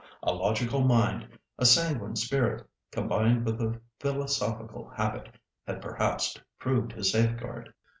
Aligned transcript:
A 0.23 0.33
logical 0.33 0.81
mind, 0.81 1.29
a 1.59 1.65
sanguine 1.67 2.15
spirit, 2.15 2.67
combined 2.89 3.45
with 3.45 3.61
a 3.61 3.79
philosophical 3.99 4.89
habit, 4.89 5.29
had 5.67 5.79
perhaps 5.79 6.35
proved 6.57 6.91
his 6.93 7.11
safeguard. 7.11 7.71